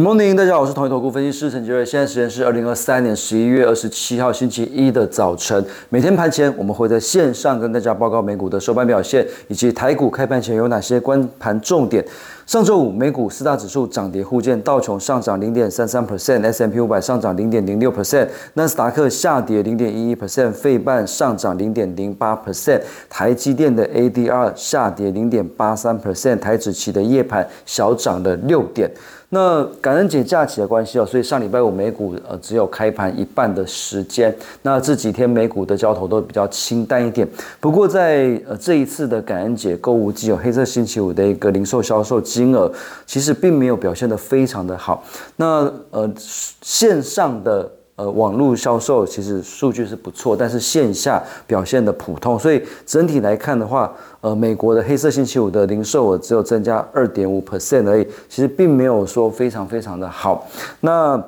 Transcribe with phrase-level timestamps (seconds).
[0.00, 1.84] Good morning，大家好，我是统一投顾分析师陈杰瑞。
[1.84, 5.62] 现在时间是二零二三年十一月二十七号星期一的早晨。
[5.90, 12.02] 每天盘前我们会在线上跟大家报告美股的收盘表现，以及台股开盘前有哪些关盘重点。
[12.46, 22.80] 上周五美股四大指数涨跌互见，道琼上涨零点三三 percent，S M P 五百上涨零点零六 percent，纳斯达克下跌零点一一 percent，费半上涨零点零八 percent，
[23.10, 28.90] 台积电的 A D R 下跌零点八三 percent，台指期的夜盘小涨了六点。
[29.30, 34.34] 那感恩节假期的关系哦，所以上礼拜五美股呃只有开盘一半的时间。
[34.62, 37.26] 那这几天美股的交投都比较清淡一点。
[37.60, 42.70] 不过在呃这一次的感恩节购物季有黑色星期五的一个零售销售金额，
[43.06, 45.04] 其实并没有表现得非常的好。
[45.36, 47.70] 那呃线上的。
[48.00, 53.92] 呃，网络销售其实数据是不错，但是线下表现的普通，所以整体来看的话，
[54.22, 60.48] 呃，美国的黑色星期五的零售额只有增加二点五 percent 而已，其实并没有说非常非常的好。
[60.80, 61.22] 那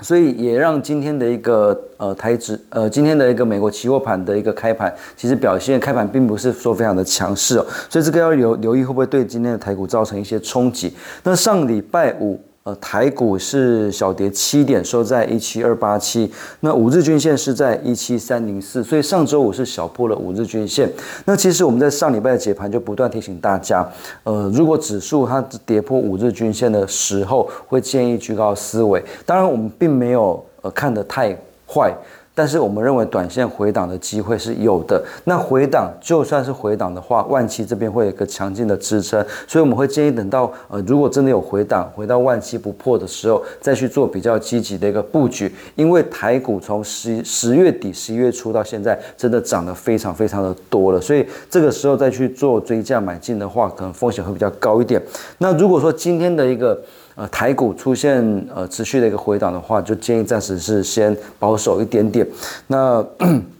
[0.00, 10.94] 所以也让今天的一个呃台指呃今天的一个美国期货盘的一个开盘，其实表现开盘并不是说非常的强势哦，所以这个要留留意会不会对今天的台股造成一些冲击。
[11.22, 12.40] 那上礼拜五。
[12.68, 16.30] 呃，台股是小跌七点，收在一七二八七。
[16.60, 20.86] 那五日均线是在一七三零四，所以上周五是小破了五日均线。
[21.24, 23.88] 那其实我们在上礼拜的解盘就不断提醒大家，
[24.24, 29.02] 呃，如果指数它跌破五日均线的时候，会建议居高思维。
[29.24, 31.34] 当然，我们并没有呃看得太
[31.66, 31.90] 坏。
[32.38, 35.02] 但是我们认为短线回档的机会是有的。
[35.24, 45.52] 那回档就算是回档的话，万期这边会有一个强劲的支撑，所以我们会建议等到呃，如果真的有回档，回到万期不破的时候，再去做比较积极的一个布局。
[45.74, 55.02] 因为台股从十十月底、十一月初到现在，真的涨得非常非常的多了，所以这个时候再去做追价买进的话，可能风险会比较高一点。
[55.38, 56.80] 那如果说今天的一个
[57.16, 58.22] 呃，台股出现
[58.54, 62.24] 呃持续的一个回档的话，就建议暂时是先保守一点点。
[62.66, 63.06] 那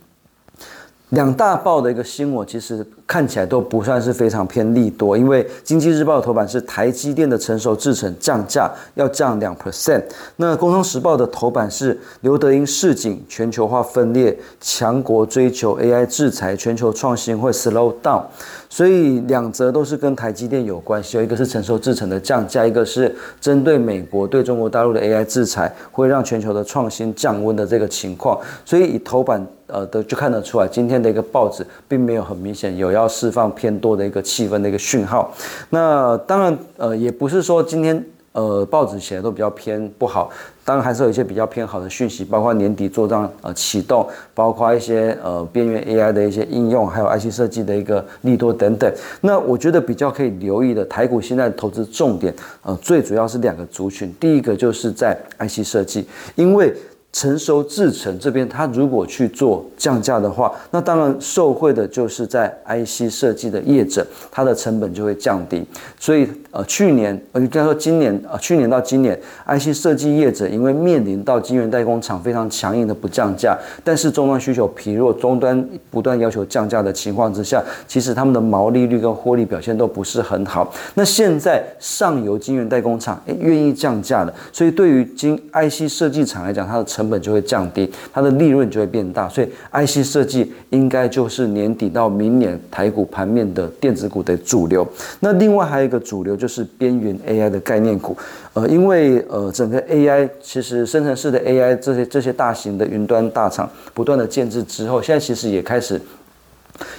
[1.10, 2.86] 两大报的一个新闻，其实。
[3.08, 10.02] 看起来都不算是非常偏利多，因为经济日报的头版是台积电的成熟制程降价要降两 percent，
[10.36, 18.22] 那工商时报的头版是刘德英市井全球化分裂，强国追求 AI 制裁，全球创新会 slow down，
[18.68, 32.98] 所以两则都是跟台积电有关系，有一个是成熟制程的降价，一个是针对美国对中国大陆的 AI 制裁，会让全球的创新降温的这个情况，所以以头版呃的就看得出来，今天的一个报纸并没有很明显有要。
[32.98, 35.32] 要释放偏多的一个气氛的一个讯号，
[35.70, 40.28] 那当然呃也不是说今天呃报纸写的都比较偏不好，
[40.64, 48.92] 当然还是有一些比较偏好的讯息，包括年底做账呃启动，包括一些呃边缘 AI 的一些应用，还有 IC 设计的一个利多等等。
[49.20, 56.74] 那我觉得比较可以留意的台股现在投资重点呃最主要是两个族群，第一个就是在 IC 设计，因为。
[57.10, 65.64] 成熟制程这边，它如果去做降价的话，那当然受惠的就是在 IC 设计的业者，它的成本就会降低。
[65.98, 80.72] 所以，呃，去年，呃，应该说今年，呃，去年到今年，IC 设计业者因为面临到晶圆代工厂非常强硬的不降价，但是终端需求疲弱，终端不断要求降价的情况之下，其实他们的毛利率跟获利表现都不是很好。
[80.94, 94.84] 那现在上游晶圆代工厂诶愿意降价了，所以对于晶 IC 设计厂来讲，它的成成本就会降低，它的利润就会变大，所以 IC 设计应该就是年底到明年台股盘面的电子股的主流。
[95.20, 98.16] 那另外还有一个主流就是边缘 AI 的概念股，
[98.54, 106.00] 呃，因为呃整个 AI 其实生成式的 AI 这些这些大型的云端大厂不断的建制之后，现在其实也开始。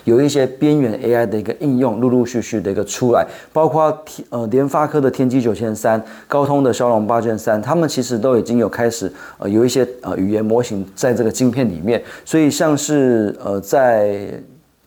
[0.04, 14.30] 有一些边缘 AI 的一个应用，陆陆续续的一个出来，包括天呃联发科的天玑九千三、高通的骁龙八千三，他们其实都已经有开始呃有一些呃语言模型在这个晶片里面，所以像是呃在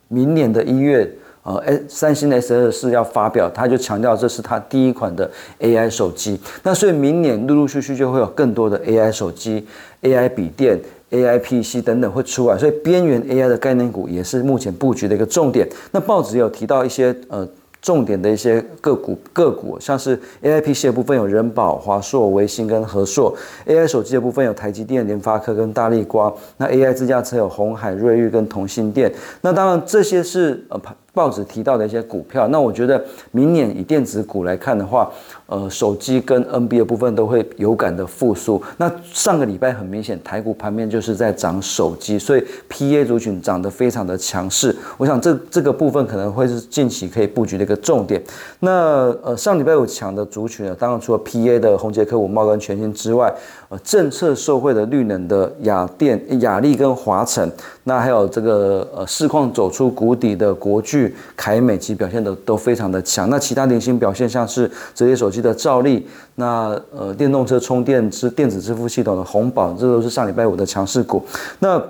[0.07, 1.09] 明年的一月
[1.43, 5.29] 呃三星的 S 二四要发表，他就强调这是他第一款的
[5.59, 9.65] AI 手机，那所以明年陆陆续续就会有更多的 AI 手机、
[10.01, 10.79] AI 笔电。
[11.13, 15.69] A I P C 等等会出来，所以边缘 A I 的概念股也是目前布局的一个重点。
[15.91, 17.47] 那报纸有提到一些呃
[17.81, 26.33] 重点的一些个股个股，像是 A I P C 的部分有人保、华硕、微星跟和硕；A I 手机的部分有台积电、联发科跟大力光。
[26.57, 29.13] 那 A I 自驾车有红海、瑞昱跟同心电。
[29.41, 30.79] 那当然这些是呃
[31.13, 32.47] 报纸提到的一些股票。
[32.47, 35.09] 那我觉得明年以电子股来看的话，
[35.45, 38.61] 呃，手机跟 NB 的部分都会有感的复苏。
[38.77, 44.75] 那上个礼拜很明显，台股盘面就是在涨手机，所以 PA 族群涨得非常的强势。
[44.97, 48.21] 我想这这个部分可能会是近期可以布局的一个重点。
[48.59, 53.33] 那呃，上礼拜五强的族群呢，当然除了 PA 的宏杰科、五茂跟全新之外，
[53.69, 57.51] 呃，政策受惠的绿能的雅电、雅力跟华晨，
[57.83, 61.02] 那还有这个呃市况走出谷底的国巨、
[61.35, 63.29] 凯美，其表现的都非常的强。
[63.29, 71.25] 那其他零星表现像是折叠手机的兆力，那呃电动车充电支电子支付系统的红宝，这都是上礼拜五的强势股。
[71.59, 71.81] 那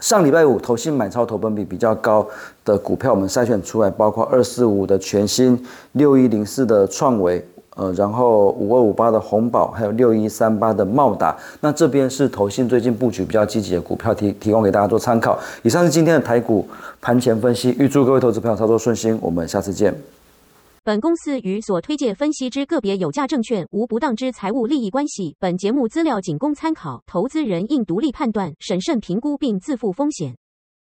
[0.00, 2.24] 上礼拜五投信买超投本比比较高
[2.64, 5.60] 的股票，我们筛选出来，包括二四五的全新、
[5.92, 7.44] 六一零四的创维，
[7.78, 11.36] 呃，然后五二五八的红宝，还有六一三八的茂达。
[11.60, 15.38] 那这边是投信最近布局比较积极的股票，提提供给大家做参考。
[15.62, 16.66] 以上是今天的台股
[17.00, 19.94] 盘前分析，预祝各位投资朋友操作顺心，我们下次见。
[20.82, 25.36] 本公司与所推介分析之个别有价证券无不当之财务利益关系。
[25.38, 30.34] 本节目资料仅供参考，投资人应独立判断、审慎评估并自负风险。